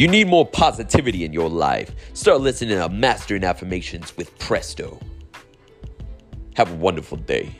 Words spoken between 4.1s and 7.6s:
with Presto. Have a wonderful day.